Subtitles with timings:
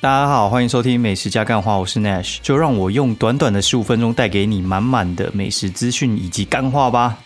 [0.00, 7.18] 大家好，欢迎收听美食加干话，我是 Nash，就让我用短短的十五分钟带给你满满的美食资讯以及干话吧。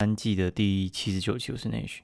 [0.00, 2.00] 三季的第七十九期，我是 Nash，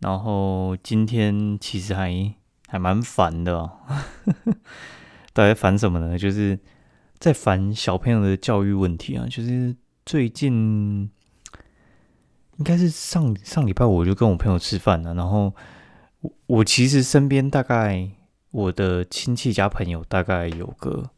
[0.00, 2.34] 然后今天其实还
[2.66, 3.78] 还蛮烦的、哦，
[5.32, 6.18] 到底在烦什么呢？
[6.18, 6.58] 就是
[7.18, 11.10] 在烦小朋友的教育问题啊，就是最近。
[12.58, 15.54] 应该是上上礼拜我就跟我朋友吃饭了，然后
[16.20, 18.08] 我我其实身边大概
[18.50, 21.08] 我的亲戚家朋友大概有个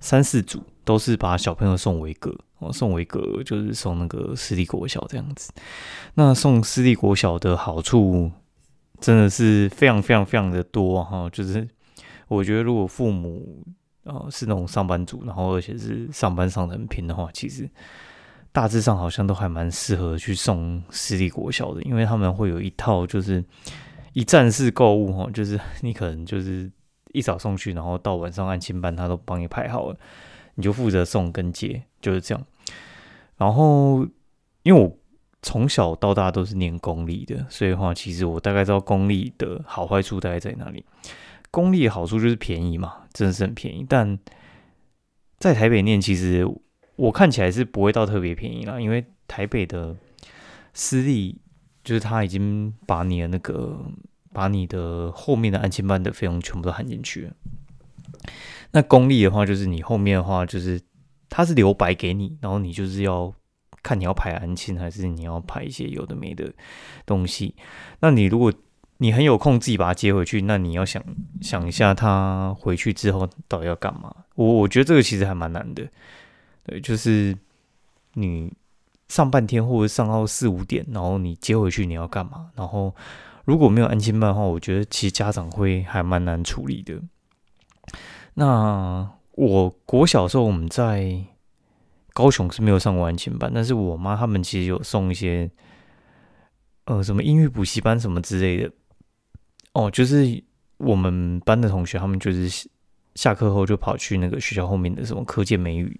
[0.00, 5.52] 三四组，都是把小朋友送维格，哦，送维格就是送那个私立国小这样子。
[6.14, 8.30] 那送私立国小的好处
[8.98, 11.68] 真的是非常非常非常的多哈，就是
[12.28, 13.62] 我觉得如果父母
[14.04, 17.68] 啊是那种上班族，然后而且是上班上的很拼的话，其实。
[18.58, 23.44] 大致上好像都还蛮适合去送私立国小的，因为他们会有一套就是
[24.14, 26.68] 一站式购物哈，就是你可能就是
[27.12, 29.96] 一早送去，然后到晚上按清班，他都帮你排好了，
[30.56, 32.44] 你就负责送跟接，就是这样。
[33.36, 34.04] 然后
[34.64, 34.92] 因为我
[35.40, 40.84] 从小到大都是念公立的，所以的话其实我大概知道公立的好坏处大概在哪里。
[41.52, 44.18] 公立的好处就是便宜嘛，真的是很便宜，但
[45.38, 46.44] 在台北念其实。
[46.98, 49.96] 我看起来是不会到特别便宜啦，因为台北的
[50.74, 51.40] 私立
[51.84, 53.78] 就是他已经把你的那个
[54.32, 57.32] 把你的后面的安亲班的费用全部都含进去了。
[58.72, 60.80] 那公立的话，就是你后面的话就是
[61.28, 63.32] 他是留白给你，然后你就是要
[63.80, 66.52] 看你要排安亲还是你要排一些有的没的
[67.06, 67.54] 东西。
[68.00, 68.52] 那你如果
[68.96, 71.00] 你很有空自己把他接回去，那你要想
[71.40, 74.12] 想一下他回去之后到底要干嘛。
[74.34, 75.88] 我我觉得这个其实还蛮难的。
[76.68, 77.34] 对，就是
[78.12, 78.52] 你
[79.08, 82.50] 上半天或者上到四五点，然后你接回去你要干嘛？
[82.54, 82.94] 然后
[83.46, 87.00] 如果没有安亲班的话，我觉得其实家长会还蛮难处理的。
[88.34, 91.24] 那我国小时候我们在
[92.12, 95.50] 高雄是没有上过安亲班，但是我妈他们其实有送一些
[96.84, 98.70] 呃什么英语补习班什么之类的。
[99.72, 100.42] 哦，就是
[100.76, 102.68] 我们班的同学，他们就是
[103.14, 105.98] 下课后就跑去那个学校后面的什么科建美语。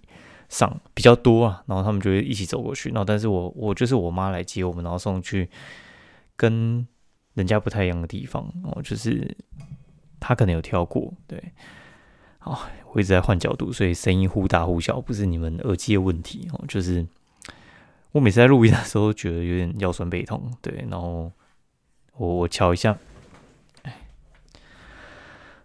[0.48, 2.88] 上比较多啊，然后他们就会一起走过去。
[2.88, 5.48] 然后，但是我我就是我妈来接我们，然后送去
[6.36, 6.86] 跟
[7.34, 8.50] 人家不太一样的地方。
[8.64, 9.36] 哦，就是
[10.18, 11.52] 他可能有跳过，对。
[12.38, 16.64] 好，我一直在换角度，所以声音忽大忽小，不是你们耳机的问题哦。
[16.66, 17.06] 就是
[18.12, 20.86] 我每次在录音的时候，觉得有点腰酸背痛，对。
[20.90, 21.30] 然后
[22.16, 22.96] 我我敲一下，
[23.82, 24.00] 哎，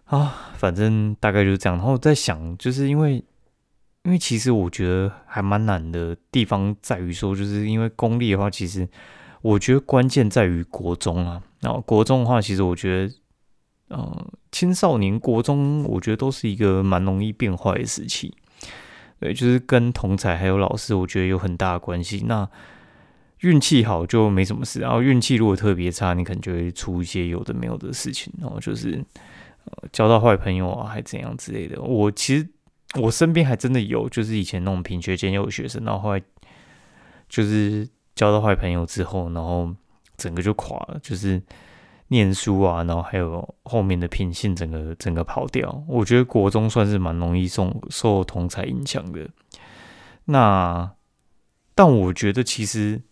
[0.04, 1.78] 啊，反正大概就是这样。
[1.78, 3.24] 然后在想，就是因为。
[4.04, 8.86] 因为其实我觉得还蛮难的地方在于说，就是因为公立的话，其实
[9.40, 11.42] 我觉得关键在于国中啊。
[11.60, 13.14] 然后国中的话，其实我觉得，
[13.96, 18.34] 呃，青少年国中，我觉得都是一个蛮容易变坏的时期。
[19.20, 22.24] 对，就是跟同才还有老师，我觉得有很大的关系。
[22.26, 22.46] 那
[23.40, 29.02] 运气好就没什么事，然后运气如果特别差，你可能就会出一些有的没有的事情，然后就是
[29.64, 31.80] 呃交到坏朋友啊，还怎样之类的。
[31.80, 32.46] 我其实。
[33.00, 36.22] 我身边还真的有，就是以前那种品学兼优的学生，然后后来
[37.28, 39.74] 就是交到坏朋友之后，然后
[40.16, 41.42] 整个就垮了，就是
[42.08, 45.84] 念书啊，然后还有后面的品性，整个整个跑掉。
[45.88, 49.28] 我觉得国中算是蛮容易受受同才影响的。
[50.26, 50.92] 那
[51.74, 53.02] 但我觉得其实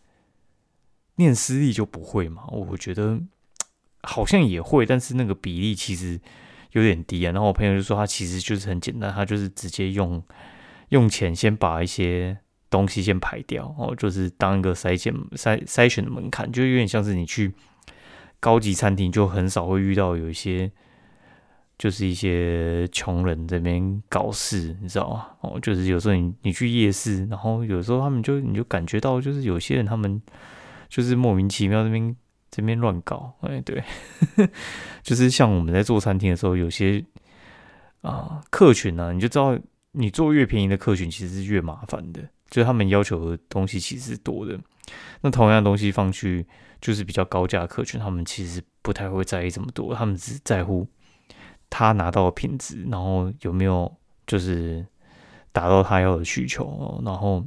[1.17, 3.21] 念私立就不会嘛，我觉得
[4.03, 6.21] 好像也会，但是那个比例其实。
[6.73, 10.23] 有点低啊，然后我朋友就说他其实就是很简单，他就是直接用
[10.89, 12.37] 用钱先把一些
[12.71, 17.53] 东西先排掉，哦，就是当一个筛检筛筛选的门槛，就有点像是你去
[18.41, 20.71] 高级餐厅，就很少会遇到有一些
[21.77, 25.27] 就是一些穷人这边搞事，你知道吗？
[25.41, 30.21] 哦，就是有时候你你去夜市，然后有时候他们就你就感觉到就是有些人他们
[30.89, 32.17] 就是莫名其妙这边。
[32.53, 33.83] 这边乱搞，哎，对，
[35.03, 37.03] 就是像我们在做餐厅的时候，有些
[38.03, 39.59] 啊客群呢，你就知道，
[39.93, 42.21] 你做越便宜的客群，其实是越麻烦的，
[42.51, 44.61] 就是他们要求的东西其实是多的。
[45.23, 46.47] 那同样东西放去，
[46.79, 50.87] 就是比较高价客群，他们其实不太会在意这么多，他们只在乎
[51.71, 53.91] 他拿到的品质，然后有没有
[54.27, 54.85] 就是
[55.53, 57.01] 达到他要的需求。
[57.03, 57.43] 然后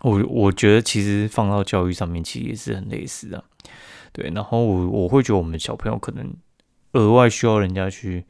[0.00, 3.44] 我我觉得，其实放到教育上面，其实也是很类似的。
[4.16, 6.32] 对，然后我我会觉得我们小朋友可能
[6.92, 8.24] 额外需要人家去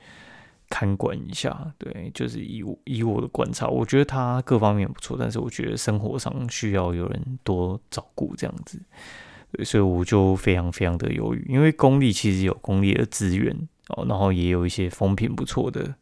[0.69, 1.73] 看管一下。
[1.79, 8.83] 对，就是以我以我的观察，我觉得他各方面不错，但是我觉得生活上需要有人多照顾这样子。
[9.65, 13.57] 所以我就非常非常的犹豫，因为公立其实有公立的资源
[13.91, 15.95] 哦，然后也有一些风评不错的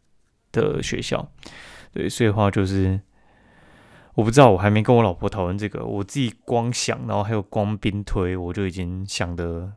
[0.51, 1.31] 的学校，
[1.93, 2.99] 对，所以的话就是
[4.15, 9.73] 我不知道，我还没跟我老婆讨论这个，我自己光想，然后还有光兵推，我就已经想的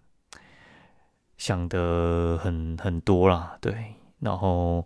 [1.38, 3.74] 想的很很多啦，对，
[4.20, 4.86] 然后。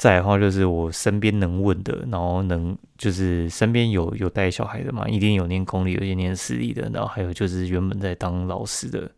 [0.00, 9.10] 再的话就是我身边能问的，然后能就是身边有有带小孩的嘛，一定有念公立，有些念私立的，然后还有就是原本在当老师的，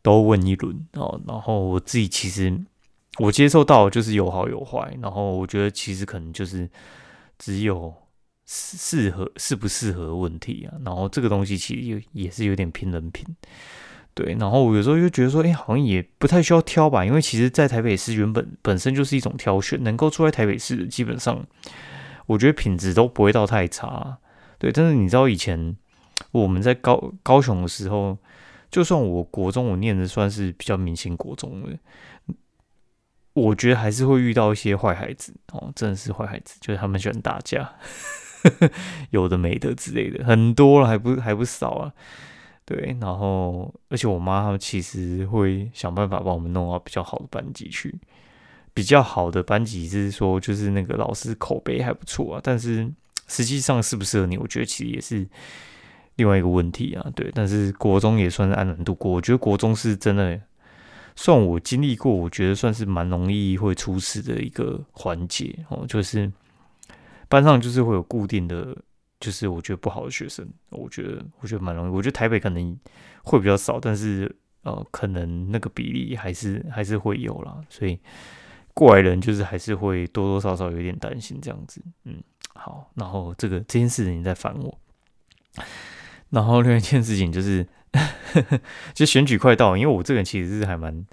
[0.00, 1.20] 都问一轮哦。
[1.28, 2.58] 然后我自己其实
[3.18, 6.66] 我接受到就是有好有坏，然后我觉得其实可能就是
[7.36, 7.92] 只有
[8.52, 10.74] 适合适不适合问题啊。
[10.84, 13.24] 然后这个东西其实也也是有点拼人品。
[14.12, 21.46] 对，然后我有时候又觉得说，哎，好像也不太需要挑吧，因为其实，在台北市原本本身就是一种挑选，能够住在台北市的，基本上
[22.26, 24.18] 我觉得品质都不会到太差。
[24.58, 25.76] 对，但是你知道以前
[26.32, 28.18] 我们在高高雄的时候，
[28.68, 32.34] 就算我国中我念的算是比较明星国中的，
[33.32, 37.72] 我觉得还是会遇到一些坏孩子哦，真的是坏孩子，就是他们喜欢打架，
[39.10, 41.92] 有的没的之类的，很多了，还不还不少啊。
[42.64, 47.92] 对，然后而且我妈他们其实会想办法帮我们弄到比较好的班级去，
[48.72, 52.88] 比较好的班级是说就是那个老师口碑还不错啊，但是
[53.26, 55.26] 实际上适不适合你，我觉得其实也是
[56.14, 57.04] 另外一个问题啊。
[57.16, 60.40] 对，但是国中也算是安然度过，我觉得国中是真的
[61.16, 66.30] 算我经历过，我觉得算是蛮容易会出事的一个环节哦，就是
[67.30, 68.76] 班上就是会有固定的。
[69.20, 71.90] 就是我觉得不好的学生，我觉得我觉得蛮容易。
[71.90, 72.74] 我觉得台北可能
[73.22, 77.60] 会比较少，但是呃，可能那个比例还是还是会有啦。
[77.68, 77.98] 所以
[78.72, 81.82] 过来人就是还是会多多少少有点担心这样子。
[82.04, 82.22] 嗯，
[82.54, 84.78] 好，然后这个这件事情在烦我。
[86.30, 87.66] 然后另外一件事情就是，
[88.94, 91.04] 就选举快到，因为我这个人其实是还蛮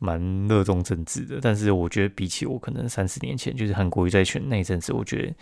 [0.00, 5.34] 蛮热衷政治的，但是我觉得比起我可能三十年前就是韩国瑜在选那一阵子，我觉得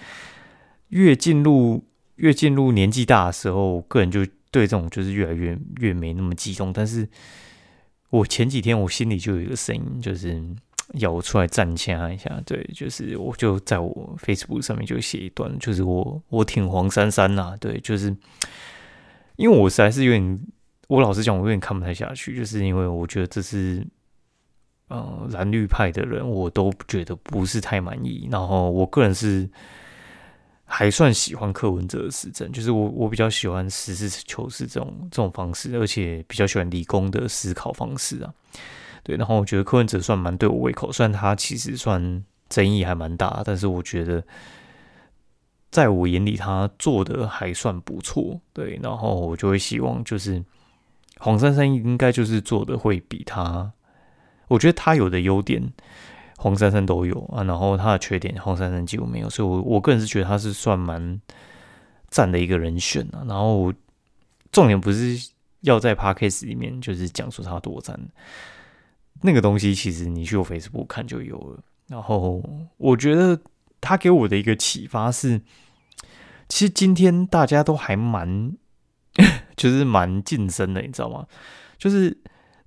[0.88, 1.82] 越进入。
[2.18, 6.72] 越进入年纪大的时候，个人就对这种就是越来越越没那么激动。
[6.72, 7.08] 但是
[8.10, 10.42] 我前几天我心里就有一个声音，就是
[10.94, 12.42] 要我出来站掐一下。
[12.44, 17.56] 对，就是我就在我 Facebook 上面就写一段，就是我我挺黄珊珊呐。
[17.60, 18.08] 对，就是
[19.36, 20.40] 因为我实在是有点，
[20.88, 23.86] 我老实讲，我有点看不太下去，就是因为我觉得这是
[24.88, 28.28] 呃蓝绿派的人，我都觉得不是太满意。
[28.30, 29.48] 然后我个人是。
[30.70, 38.30] 还算喜欢柯文哲的施政，就是我我比较喜欢实事求是这种这种方式，而且比较喜欢理工的思考方式啊。
[39.02, 44.22] 对，然后我觉得柯文哲算蛮对我胃口，虽然他其实算争议还蛮大，但是我觉得
[45.70, 48.38] 在我眼里他做的还算不错。
[48.52, 50.44] 对，然后我就会希望就是
[51.16, 53.72] 黄珊珊应该就是做的会比他，
[54.48, 55.72] 我觉得他有的优点。
[56.40, 61.20] 黄珊珊都有啊，然后他的缺点黄珊珊几乎没有，所以，我我个人是觉得他是算蛮
[62.10, 63.24] 赞的一个人选啊。
[63.26, 63.74] 然后
[64.52, 65.18] 重点不是
[65.62, 67.98] 要在 podcast 里面就是讲述他多赞，
[69.22, 71.60] 那个东西其实你去我 Facebook 看就有了。
[71.88, 72.40] 然后
[72.76, 73.40] 我觉得
[73.80, 75.40] 他给我的一个启发是，
[76.48, 78.52] 其实今天大家都还蛮
[79.56, 81.26] 就是蛮晋升的，你知道吗？
[81.76, 82.16] 就是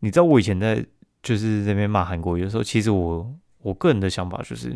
[0.02, 0.86] 你知道我以前在
[1.22, 3.34] 就是这边骂韩国，有时候其实我。
[3.64, 4.76] 我个人的想法就是，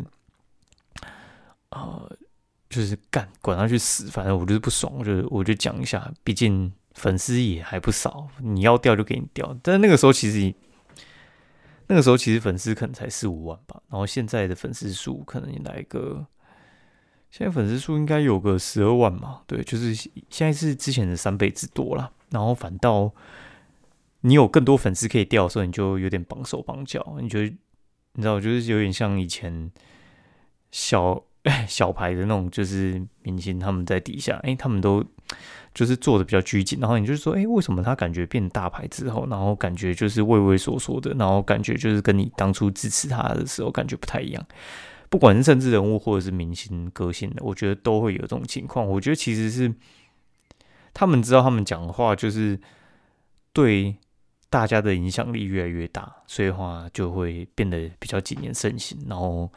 [1.70, 2.16] 呃，
[2.70, 9.58] 就是干管他去死，反正我就是不爽，我就我就讲一下，毕竟粉丝也还不少，你要掉就给你掉。
[9.60, 10.54] 但那个时候其实，
[11.88, 16.24] 那个时候其实粉丝可能才四五万吧，然后现在的粉丝数可能来个，
[17.32, 22.12] 现在粉丝数应该有个十二万嘛，对，就是现在是之前的三倍之多了。
[22.30, 23.12] 然后反倒
[24.26, 27.56] 你有更多粉丝可以掉的时候，你就有点绑手绑脚，你觉得？
[28.14, 29.70] 你知道，就是有点像以前
[30.72, 31.22] 小
[31.68, 35.04] 小牌的那种，就是明星他们在底下，哎，他们都
[35.72, 44.44] 就是做的比较拘谨，然后你就说，哎，为什么他感觉变大牌之后，然后感觉就是畏畏缩缩的，然后感觉就是跟你当初支持他的时候感觉不太一样。
[45.08, 48.84] 不管是政治人物或者是明星个性的，我觉得都会有这种情况。
[48.88, 49.72] 我觉得其实是
[50.94, 52.58] 他们知道他们讲的话就是
[53.52, 53.94] 对。
[54.48, 59.50] 大家的影响力越来越大，所以话就会变得比较谨言慎行，然后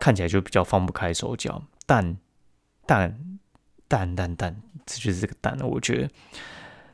[0.00, 1.62] 看起来就比较放不开手脚。
[1.86, 2.16] 但
[2.86, 3.38] 但
[3.86, 5.56] 但但但，这就是这个但。
[5.60, 6.10] 我觉得，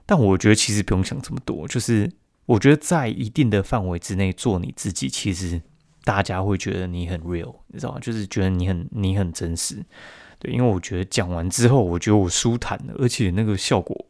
[0.05, 2.11] 但我觉得其实不用想这么多，就是
[2.47, 5.63] 我觉得在一定的范围之内做你自己，其实
[6.05, 8.01] 大家会觉得你很 real，你知道吗？
[8.01, 9.85] 就是觉得你很你很真实。
[10.39, 14.07] 对，因为我觉得讲完之后，我觉得我舒坦了，而且那个效果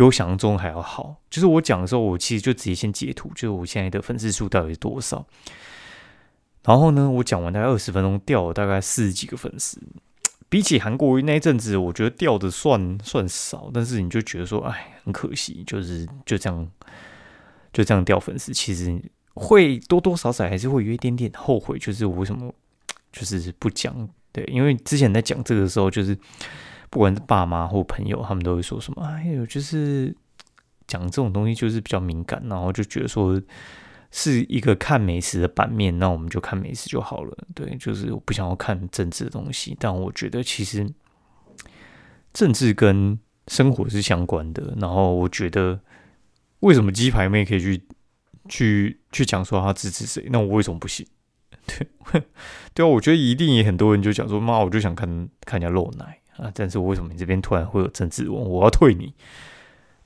[0.00, 1.16] 比我想象中还要好。
[1.28, 5.26] 就是我讲的时候，我其实就直接先截图，就是我现在的粉丝数到底是多少。
[6.64, 9.78] 然后呢，我讲完大概二十分钟，掉了大概四十几个粉丝。
[10.48, 16.66] 比起韩国那一阵子，我觉得掉的算算少，但是你就觉得说，哎，很可惜，就是就这样
[17.70, 18.54] 就这样掉粉丝。
[18.54, 18.98] 其实
[19.34, 22.50] 会多多少少还是会有一点点后悔，就是我为什么
[23.12, 24.08] 就是不讲。
[24.32, 26.16] 对，因为之前在讲这个的时候，就是
[26.90, 30.14] 不管是爸妈或朋友，他们都会说什么：“哎呦，就是
[30.88, 33.40] 讲这种东西就是比较敏感，然后就觉得说
[34.10, 40.92] 是一个看美食的版面，那我们就看美食就好了。”对，就是我不想要看政治的东西，但我觉得其实
[42.32, 44.74] 政治跟生活是相关的。
[44.78, 45.80] 然后我觉得，
[46.60, 47.82] 为什么鸡排妹可以去
[48.48, 51.06] 去去讲说她支持谁，那我为什么不行？
[51.66, 51.86] 对，
[52.74, 59.12] 对啊，我觉得一定也很多人就讲说，妈，我就想看看人家露奶啊，但是我为什么你这边突然会有政治问，我要退你，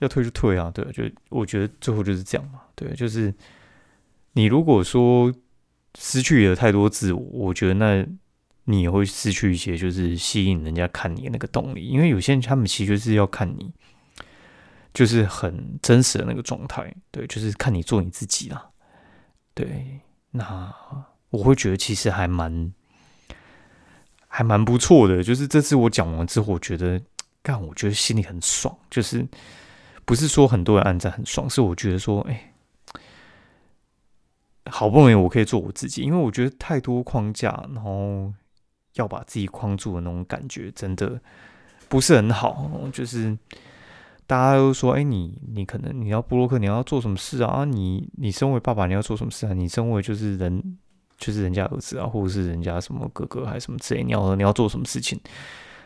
[0.01, 3.33] 要退就退啊，对，就我觉得最后就是这样嘛，对，就是
[4.33, 5.33] 你如果说
[5.99, 8.07] 失去了太多自我，我觉得那
[8.65, 13.73] 你也会失去一些就是吸引人家看你的那个动力，因为有些人他们其实就是要看你，
[14.93, 18.71] 就是很真实的那个状态，对，就是看你做你自己啦，
[19.55, 20.01] 对，
[20.31, 20.75] 那。
[21.31, 22.73] 我会觉得其实还蛮
[24.37, 27.01] 还蛮不错的，就是这次我讲完之后，我觉得
[27.41, 28.77] 干，我觉得心里很爽。
[28.91, 29.25] 就是
[30.05, 32.53] 不是说很多人按赞很爽，是我觉得说，哎，
[34.67, 38.35] 好不容易我可以做我自己，因为我觉得太多框架，然后
[38.95, 41.21] 要把自己框住的那种感觉，真的
[41.89, 42.69] 不是很好。
[42.93, 43.39] 就是
[44.27, 47.65] 大家都说，哎，你你可能你要布洛克，你要做什么事啊？
[47.65, 49.53] 你你身为爸爸，你要做什么事啊？
[49.53, 50.77] 你身为就是人。
[51.25, 55.19] 就是人家儿子啊，或者是人家什么哥哥还是什么之类，你要你要做什么事情，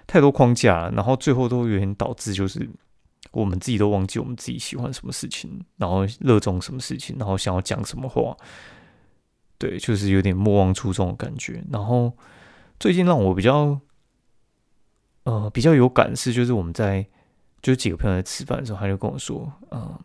[0.04, 2.68] 太多框架，然后最后都有点导致，就是
[3.30, 8.36] 我们自己都忘记我们自己喜欢什么事情，然后热衷什么事情，然后想要讲什么话，
[9.58, 11.64] 对，就是有点莫忘初衷的感觉。
[11.70, 12.12] 然后
[12.80, 13.80] 最近让我比较
[15.22, 17.06] 呃比较有感是，就是我们在
[17.62, 19.96] 就几个朋友在吃饭的时候，他就跟我说，嗯。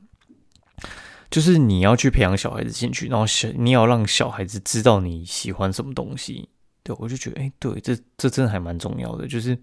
[1.34, 6.48] 就是你要去培养小孩子兴趣，然后小你要让小孩子知道你喜欢什么东西。
[6.84, 9.28] 对我就觉得，哎，对，这这真的还蛮重要的。
[9.28, 9.58] 就是，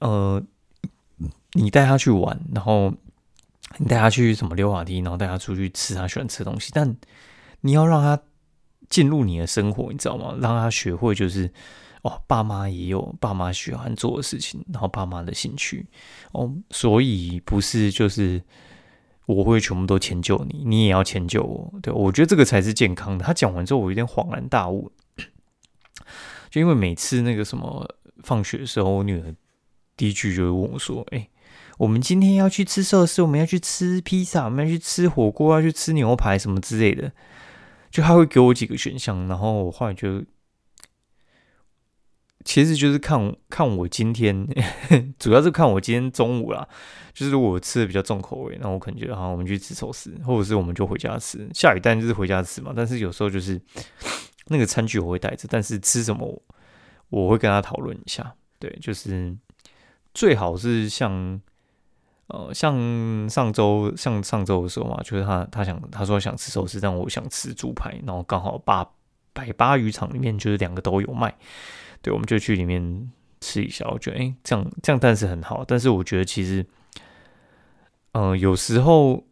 [0.00, 0.42] 呃，
[1.52, 2.92] 你带他去玩，然后
[3.76, 6.72] 你带他去什么溜滑梯，然后带他出去吃他喜欢吃的东西。
[6.74, 6.96] 但
[7.60, 8.20] 你要让他
[8.88, 10.36] 进入你的生活，你知道吗？
[10.40, 11.48] 让他学会，就是
[12.02, 15.86] 哦，爸妈也有爸妈喜欢做的事情，然后爸妈的兴趣
[16.32, 18.42] 哦，所以不是就是。
[19.34, 21.72] 我会全部都迁就你，你也要迁就我。
[21.80, 23.24] 对我觉得这个才是健康的。
[23.24, 24.90] 他讲完之后，我有点恍然大悟。
[26.50, 27.88] 就因为每次那个什么
[28.22, 29.34] 放学的时候，我女儿
[29.96, 31.28] 第一句就会问我说：“哎，
[31.78, 37.12] 我们今天要去吃寿司，我们要去吃披萨，我们要去吃火锅，要去吃牛排什么之类的。”
[37.90, 40.22] 就他会给我几个选项，然后我后来就。
[42.44, 44.46] 其实就是看看我今天，
[45.18, 46.66] 主要是看我今天中午啦。
[47.12, 51.46] 就是我吃的比较重口味，那我可能觉得好，我们去吃寿司，或者是我们就回家吃。
[51.52, 52.72] 下雨蛋就是回家吃嘛。
[52.74, 53.60] 但是有时候就是
[54.46, 56.42] 那个餐具我会带着，但是吃什么
[57.08, 58.32] 我会跟他讨论一下。
[58.60, 59.36] 对，就是
[60.14, 61.38] 最好是像
[62.28, 68.88] 呃像上周像上周的时候嘛，就是他他想他说想吃寿司，但我想吃猪排，然后刚好八
[69.32, 71.36] 百八渔场里面就是两个都有卖。
[72.02, 73.86] 对，我们就去里面吃一下。
[73.90, 75.64] 我觉得，哎，这样这样，但是很好。
[75.64, 76.64] 但是我觉得，其实，
[78.12, 79.24] 嗯，有时候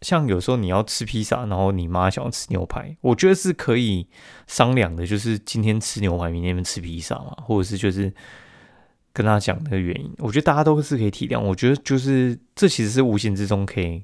[0.00, 4.06] 像有时候你要吃披萨，然后你妈想要吃牛排，我觉得是可以
[4.46, 5.06] 商量的。
[5.06, 8.12] 就是今天吃牛排，明天吃披萨嘛，或者是就是
[9.12, 10.12] 跟他讲那个原因。
[10.18, 11.40] 我觉得大家都是可以体谅。
[11.40, 14.02] 我觉得就是这其实是无形之中可以。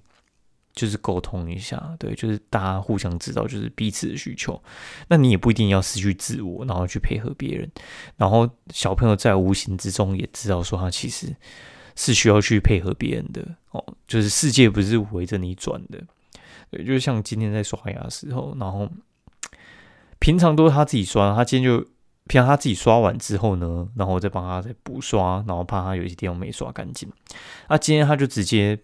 [0.74, 4.60] 就是沟通一下，对，就是大家互相知道，就是彼此的需求。
[5.06, 7.70] 那你也不一定要失去自我，然后去配合别人。
[8.16, 11.32] 然后小朋友在无形之中也知道，说他其实
[11.94, 13.84] 是需要去配合别人的哦。
[14.08, 16.02] 就是世界不是围着你转的，
[16.70, 18.90] 对，就像今天在刷牙的时候，然后
[20.18, 21.86] 平常都是他自己刷，他今天就
[22.26, 27.08] 平常他自己刷完之后呢，然后再帮他再补刷，然后怕他有些地方没刷干净。
[27.68, 28.76] 那今天他就直接。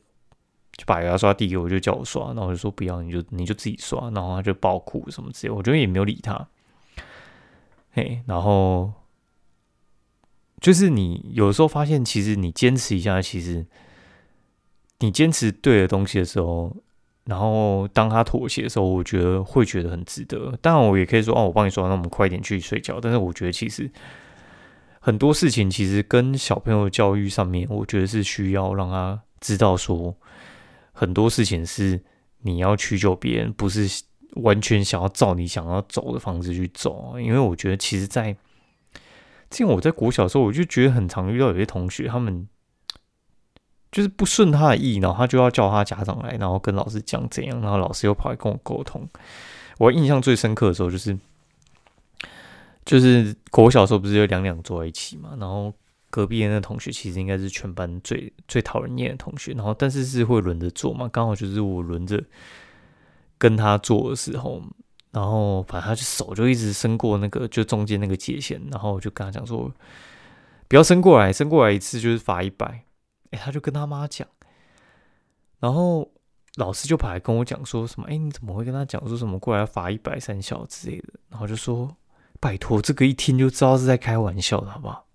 [0.81, 6.49] 就把牙刷递给我，就叫我刷，然后我就说不要，你就你就自己刷，然后他就爆哭什么之类，我觉得也没有理他。
[7.93, 8.91] 嘿，然后
[10.59, 13.67] 就是你有时候发现，其实你坚持一下，其实
[15.01, 16.75] 你坚持对的东西的时候，
[17.25, 20.57] 然后当他妥协的时候，我觉得会觉得很值得。
[20.63, 22.99] 当然，我也可以说哦，我帮你说，那我们快点去睡觉。
[22.99, 23.91] 但是我觉得其实
[24.99, 30.15] 很多事情其实跟小朋友教育上面，我觉得是需要让他知道说，
[31.01, 31.99] 很多事情是
[32.43, 34.03] 你要去救别人，不是
[34.35, 37.19] 完全想要照你想要走的方式去走。
[37.19, 38.35] 因为我觉得其实，在
[39.49, 42.47] 之前我在国小的时候，我就觉得很常遇到有些同学他们。
[43.91, 49.09] 就是不顺他的意，然后他就要叫他家长来，然后跟老师讲怎样，然后老师又跑来跟我沟通。
[49.79, 51.19] 我印象最深刻的时候，就是
[52.85, 55.75] 就是国小时候不是有两两坐在一起嘛，然后
[56.11, 62.23] 隔壁的那同学其实应该是全班最最讨人厌的同学，然后但是是会轮着坐嘛，刚好就是我轮着
[63.39, 64.63] 跟他坐的时候，
[65.13, 69.73] 然后反正他就手就一直伸过那个就中间那个界限，然后我就跟他讲说，
[70.69, 72.85] 不要伸过来，伸过来一次就是罚一百。
[73.31, 74.27] 哎，他就跟他妈讲，
[75.61, 76.11] 然后
[76.57, 78.09] 老师就跑来跟我讲说什么？
[78.11, 81.15] 哎，你怎么会跟他讲说什么过来罚一百三小之类的？
[81.29, 81.97] 然后就说
[82.41, 85.07] 拜托，这个一听就知道是在开玩笑的，好不好？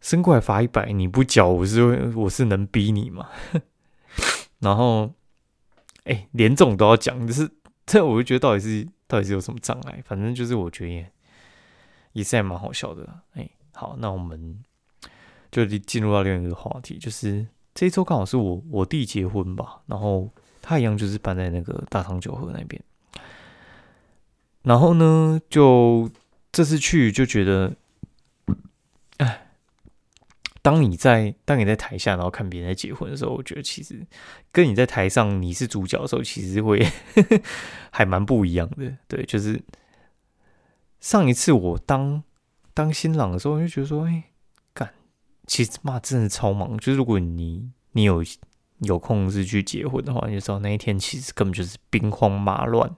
[0.00, 3.28] 伸过来罚一百，你不缴，我是我是能逼你吗？
[4.60, 5.12] 然后
[6.04, 7.50] 哎，连这种都要讲，就是
[7.86, 10.02] 这我就觉得到底是到底是有什么障碍？
[10.04, 11.06] 反正就是我觉得
[12.12, 13.22] 也是还蛮好笑的。
[13.34, 14.62] 哎，好，那我们。
[15.52, 20.30] 就进入到另一个话题，就是这一周刚好是我我弟结婚吧，然后
[20.62, 22.80] 他一样就是搬在那个大唐九河那边，
[24.62, 26.08] 然后呢，就
[26.52, 27.74] 这次去就觉得，
[29.16, 29.49] 哎，
[30.62, 34.06] 当你在当你在台下，然后看别人在结婚的时候，我觉得其实
[34.52, 36.86] 跟你在台上你是主角的时候，其实会
[37.90, 38.96] 还蛮不一样的。
[39.08, 39.62] 对，就是
[41.00, 42.22] 上一次我当
[42.74, 44.24] 当新郎的时候，我就觉得说，哎。
[44.72, 44.94] 干
[45.46, 46.78] 其实嘛，真的超忙。
[46.78, 48.22] 就是如果你你有
[48.80, 52.94] 有空是去结婚的话，你就知道那一天其实根本就是兵荒马乱，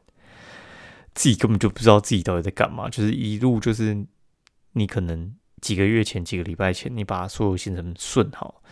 [1.15, 2.91] 自己根本就不知道自己到底在干嘛。
[2.91, 4.05] 就是一路就是
[4.73, 8.63] 你可能几个月前、几个礼拜前，你把所有行程顺好，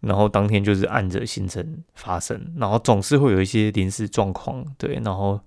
[0.00, 5.38] 然后当天就是按着行程发生，然后总是会有一些临时状况，对，然后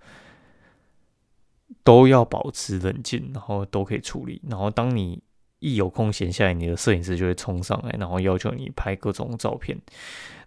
[1.84, 4.42] 都要保持冷静，然后都可以处理。
[4.48, 5.22] 然后当你
[5.60, 9.78] 一有空闲下来，你的摄影师就会冲上来，然后要求你拍各种照片。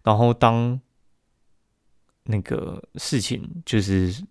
[0.05, 0.81] 然后当
[2.25, 4.25] 那个事情就是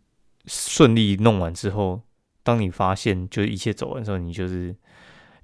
[0.45, 2.01] 顺利弄完之后，
[2.43, 4.73] 当你发现就一切走完之后，你就是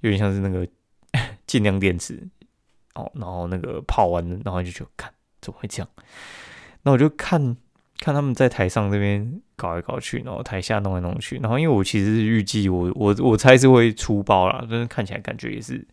[0.02, 0.64] 有点像是那个
[1.48, 2.22] 尽量电池
[2.94, 5.88] 哦，然后那个跑完，然后就去看怎么会这样？
[6.82, 7.56] 那我就看。
[8.04, 15.86] 看他们在台上这边搞来搞去，然后台下弄来弄去，然后因为我其实预计我我我猜是会出包啦，但是看起来感觉也是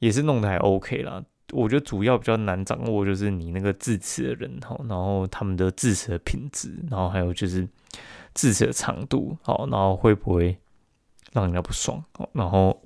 [0.00, 1.22] 也是弄得还 OK 啦。
[1.52, 7.68] 我觉得主要比较难掌握就是你那个致辞的人哈，然后他们的致辞的品质，然后还有就是
[8.34, 10.58] 致辞的长度，好，然后会不会
[11.32, 12.82] 让人家不爽，然后。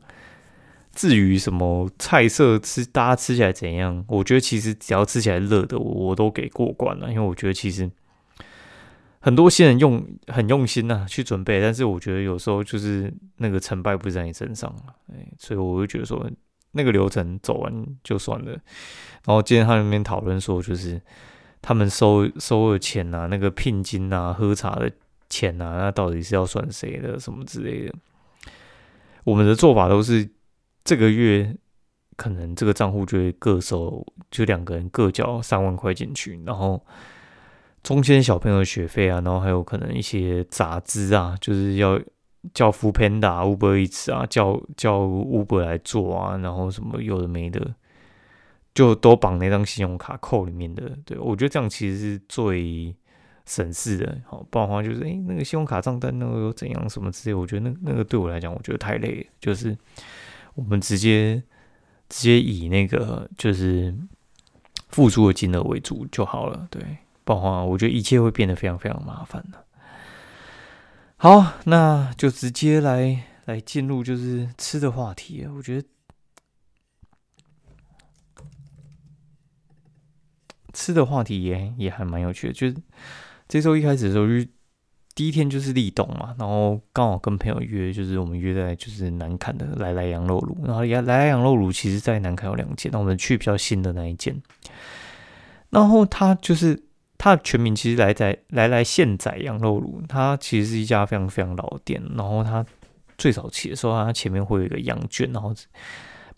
[0.97, 4.05] 至于什么菜色吃，大家吃起来怎样？
[4.07, 7.09] 我觉得其实只要吃起来热的，我我都给过关了。
[7.09, 7.91] 因为我觉得其实
[9.19, 14.73] 很多新人用很用心呐去准备，但是我觉得有时候就是那个成败不是在你身上
[15.13, 16.31] 哎，所以我就觉得说
[16.71, 18.53] 那个流程走完就算了。
[18.53, 21.03] 然后今天他那边讨论说，就是
[21.61, 24.89] 他们收收的钱啊，那个聘金啊，喝茶的
[25.29, 27.95] 钱啊，那到底是要算谁的什么之类的？
[29.25, 30.31] 我们的做法都是。
[30.87, 31.57] 这个月
[32.15, 36.85] 可能这个账户就会各收，就两个人各交三万块进去，然后
[37.83, 41.99] 中间小朋友学费啊，然后还有可能一些杂支啊，就是要
[42.53, 47.75] 叫 f Panda、Uber Eats 啊，叫叫 Uber 来做啊，然后什么有的没的，
[48.75, 50.99] 就都绑那张信用卡扣里面的。
[51.07, 52.95] 对我觉得这样其实是最
[53.47, 54.19] 省事的。
[54.27, 59.77] 好，不然的话就是哎，那个信用卡账单那个又怎样什么之类，我觉得那那个对我来讲，我觉得太累了，就是。
[60.57, 61.43] 我们直接
[62.09, 63.93] 直接以那个就是
[64.91, 66.81] 付出的金额为主就好了，对，
[67.25, 69.65] 不然的话，我觉得一切会变得非常非常麻烦的。
[71.17, 75.45] 好，那就直接来来进入就是吃的话题。
[75.57, 75.89] 我觉得
[80.73, 82.77] 吃的话题也也还蛮有趣的，就是
[83.55, 84.51] 这周一开始的时候就。
[85.17, 94.35] 第一天就是立冬嘛，然后刚好跟朋友约，就是我们约在就是南坎的来来羊肉炉，然后来来羊肉炉其实在南坎有两间，那我们去比较新的那一间，
[95.71, 96.83] 然后它就是
[97.17, 102.67] 它的全名其实来在来来现宰羊肉炉，它其实是一家非常非常老的店，然后它
[103.17, 105.55] 最早期的时候，它前面会有一个羊圈，然后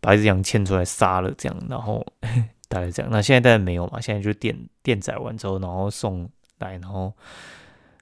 [0.03, 2.07] 把一只羊牵出来杀了这样，然后
[2.69, 6.29] 大概这样，那现在当然没有嘛，现在就电电宰完之后，然后送。
[6.59, 7.13] 来，然后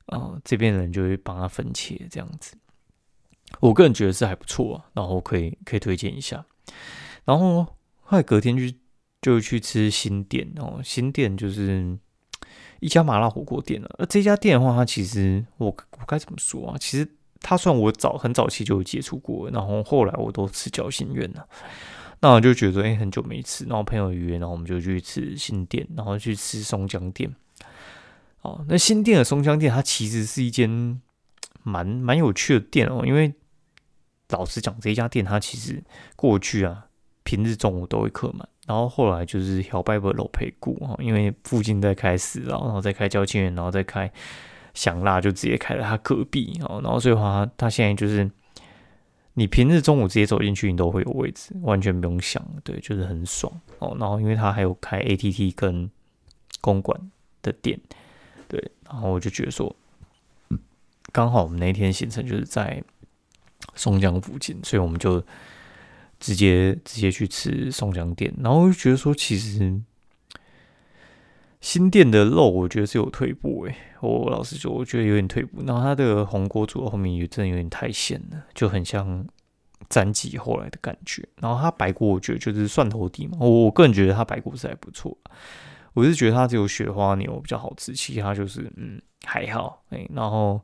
[0.07, 2.57] 呃这边的人就会帮他分切这样子。
[3.61, 6.45] 我个人觉得是还不错啊，然后可以可以推荐一下。
[7.25, 7.64] 然后
[8.01, 8.77] 后来隔天就
[9.23, 11.97] 就去吃新店哦，新店就是
[12.81, 13.95] 一家麻辣火锅店了。
[13.99, 16.77] 那这家店的话，它其实我我该怎么说啊？
[16.79, 17.09] 其实
[17.40, 21.47] 它算我早很早期就有接触过，然后后来我都吃交心院了。
[22.21, 27.35] 那我就觉得哎，很久没吃，然后朋友约，然后我们就去吃新店，然后去吃松江店。
[28.44, 31.00] 哦，那新店的松江店，它其实是一间
[31.64, 33.35] 蛮蛮有趣的店哦，因为。
[34.30, 35.80] 老实讲，这一家店它其实
[36.16, 36.87] 过去啊，
[37.22, 44.11] 平日中午都会客满，然后后来就是小拜伯楼配顾哈，因为附近在开始，然后再开交庆园，然后再开
[44.72, 48.28] 香辣，就直接开在他隔壁哦，然后所以话他现在就是
[49.35, 53.94] 你平日中午直接走进去，你都会有位置，完全不用想，对，就是很爽哦。
[54.00, 55.88] 然后因为他还有开 ATT 跟
[56.61, 56.98] 公馆
[57.42, 57.78] 的店，
[58.87, 59.75] 然后我就觉得说，
[61.12, 62.83] 刚好我们那天行程就是在。
[63.77, 65.20] 松江附近，所以我们就
[66.20, 69.81] 直接直接去吃松江店，然后就觉得说，其实
[71.62, 73.75] 新店的肉，我觉得是有退步诶。
[74.01, 75.62] 我老实说，我觉得有点退步。
[75.64, 79.27] 然后它的红锅煮到后面也真的有点太咸了，就很像
[79.88, 81.27] 詹记后来的感觉。
[81.40, 83.38] 然后它白锅，我觉得就是蒜头底嘛。
[83.40, 85.16] 我我个人觉得它白锅是还不错，
[85.94, 90.07] 我是觉得它只有雪花牛比较好吃，其他就是嗯还好哎。
[90.12, 90.61] 然后。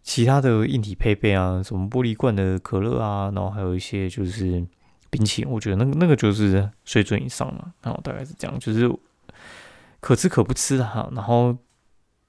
[0.00, 4.66] 其他的硬体配备啊，什么玻璃罐的可乐啊，然后还有一些就是
[5.10, 7.74] 冰淇淋，我觉得那个那个就是水准以上嘛。
[7.82, 8.90] 然后大概是这样，就是
[10.00, 11.10] 可吃可不吃的哈。
[11.14, 11.54] 然后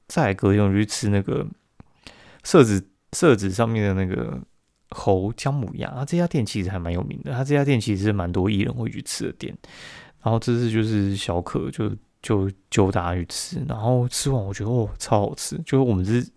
[0.09, 1.47] 再隔天我就去吃那个
[2.43, 4.41] 设置设置上面的那个
[4.89, 7.31] 猴姜母鸭，啊，这家店其实还蛮有名的。
[7.31, 9.57] 他这家店其实是蛮多艺人会去吃的店。
[10.21, 11.89] 然后这次就是小可就
[12.21, 16.27] 就就大家去吃，然后吃完我觉得哦超好吃，就是我们是。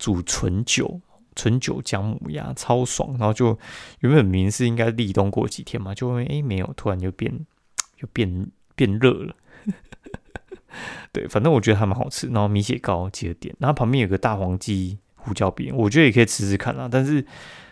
[0.00, 1.00] 煮纯酒，
[1.34, 3.58] 纯酒姜母鸭超爽，然后就
[3.98, 7.36] 原本明是应该立冬过几天嘛，就会哎没有，突然就变
[7.96, 9.34] 就变变热了。
[11.10, 12.28] 对，反正我觉得还蛮好吃。
[12.28, 16.88] 然后米血糕记得点，然后旁边有个大黄鸡胡椒饼，我觉得也可以吃吃看啦。
[16.88, 17.26] 但是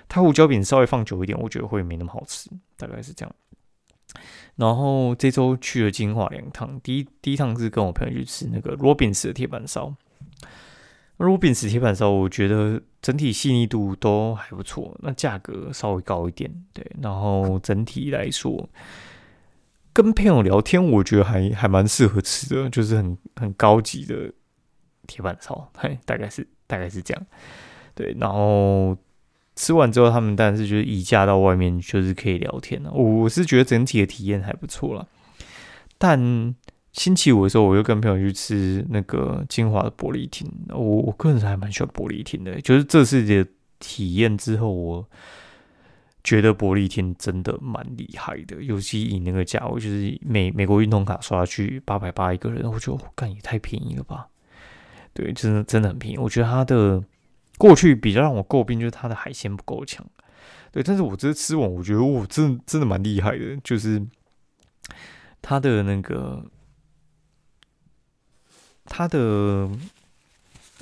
[0.09, 3.33] 它胡椒饼稍微放久一点，我觉得会没那么好吃，大概是这样。
[4.57, 9.95] 然后这周去了金华两趟，第一第一趟是跟我朋友去吃那个罗宾斯的铁板烧。
[11.19, 16.87] 罗宾斯铁板烧，我觉得整体细腻度都还不错，那价格稍微高一点，对。
[17.01, 18.69] 然后整体来说，
[19.95, 24.31] 跟朋友聊天，我觉得还还蛮适合吃的，就是很很高级的
[25.07, 27.27] 铁板烧，嘿，大概是大概是这样。
[27.95, 28.95] 对，然后
[29.57, 32.92] 吃完之后，他们当然是就是移驾到外面，就是可以聊天了。
[32.92, 35.09] 我是觉得整体的体验还不错了，
[35.99, 36.55] 但。
[36.92, 40.51] 星期五的时候，我又跟朋友去吃那个金华的玻璃厅。
[40.71, 43.47] 我我个人还蛮喜欢玻璃厅的，就是这次的
[43.79, 45.07] 体验之后，我
[46.25, 48.62] 觉得玻璃厅真的蛮厉害的。
[48.62, 54.29] 尤其以那个价位，就是美美国运动卡刷去八百八一个人，我觉得我干也太便宜了吧？
[55.12, 56.16] 对，真的真的很便宜。
[56.16, 57.05] 我觉得它的
[57.59, 60.05] 过去比较让我诟病就是它的海鲜不够强，
[60.73, 64.07] 对，但是我这次吃完，我觉得我真的真的蛮厉害的，就是
[65.40, 66.45] 它的那个。
[68.88, 69.19] 他的，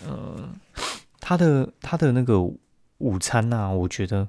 [0.06, 0.50] 呃，
[1.20, 2.38] 他的他的那个
[2.98, 4.28] 午餐呐，我觉得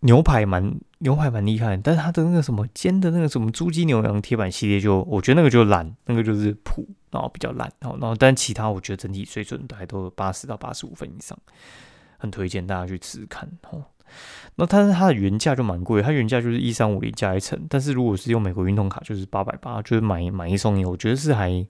[0.00, 11.38] 牛排蛮牛排蛮厉害，但是他的那个什么煎的那个什么猪鸡牛羊铁板系列，就我觉得那个就烂，那个就是普，然后比较烂，然后然后但其他我觉得整体水准都还都八十到八十五分以上，
[12.18, 13.84] 很推荐大家去吃看哦。
[14.56, 21.66] 那但是它的原价就蛮贵，它原价就是一三五零加一层，但是如果是用美国运动卡，就是八百八，就是买买一送一，我觉得是还。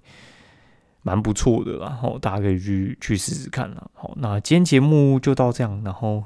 [1.04, 3.90] 蛮不错的，然后大家可以去去试试看了。
[3.92, 6.22] 好，那今天节目就到这样，然后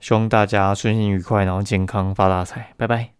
[0.00, 3.19] 希望大家顺心愉快，然后健康发大财，拜拜。